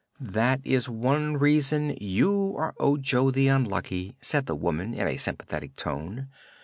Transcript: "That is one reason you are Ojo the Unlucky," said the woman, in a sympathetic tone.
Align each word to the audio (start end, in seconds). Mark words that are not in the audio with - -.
"That 0.19 0.61
is 0.63 0.89
one 0.89 1.37
reason 1.37 1.95
you 2.01 2.55
are 2.57 2.73
Ojo 2.79 3.29
the 3.29 3.49
Unlucky," 3.49 4.15
said 4.19 4.47
the 4.47 4.55
woman, 4.55 4.95
in 4.95 5.07
a 5.07 5.15
sympathetic 5.15 5.75
tone. 5.75 6.27